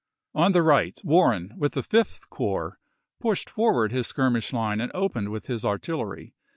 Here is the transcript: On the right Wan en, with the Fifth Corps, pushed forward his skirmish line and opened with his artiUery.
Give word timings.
On 0.33 0.51
the 0.51 0.63
right 0.63 0.99
Wan 1.03 1.35
en, 1.51 1.59
with 1.59 1.73
the 1.73 1.83
Fifth 1.83 2.31
Corps, 2.31 2.79
pushed 3.19 3.51
forward 3.51 3.91
his 3.91 4.07
skirmish 4.07 4.51
line 4.51 4.81
and 4.81 4.91
opened 4.95 5.29
with 5.29 5.45
his 5.45 5.61
artiUery. 5.63 6.33